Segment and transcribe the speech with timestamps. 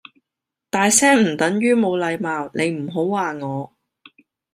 [0.71, 3.71] 大聲唔係等於冇禮貌你唔好話我